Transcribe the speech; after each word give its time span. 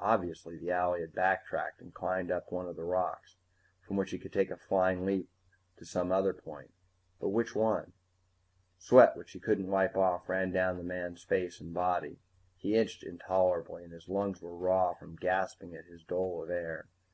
Obviously 0.00 0.58
the 0.58 0.70
owlie 0.72 1.00
had 1.00 1.14
backtracked 1.14 1.80
and 1.80 1.94
climbed 1.94 2.30
up 2.30 2.52
one 2.52 2.66
of 2.68 2.76
those 2.76 2.84
rocks, 2.84 3.36
from 3.80 3.96
which 3.96 4.10
he 4.10 4.18
could 4.18 4.30
take 4.30 4.50
a 4.50 4.58
flying 4.58 5.06
leap 5.06 5.30
to 5.78 5.86
some 5.86 6.12
other 6.12 6.34
point. 6.34 6.74
But 7.18 7.30
which 7.30 7.54
one? 7.54 7.94
Sweat 8.76 9.16
which 9.16 9.30
he 9.32 9.40
couldn't 9.40 9.70
wipe 9.70 9.96
off 9.96 10.28
ran 10.28 10.52
down 10.52 10.76
the 10.76 10.84
man's 10.84 11.22
face 11.24 11.62
and 11.62 11.72
body. 11.72 12.18
He 12.58 12.74
itched 12.76 13.02
intolerably, 13.02 13.84
and 13.84 13.92
his 13.94 14.06
lungs 14.10 14.42
were 14.42 14.54
raw 14.54 14.92
from 14.92 15.16
gasping 15.16 15.74
at 15.74 15.86
his 15.86 16.04
dole 16.04 16.42
of 16.42 16.50
air. 16.50 16.88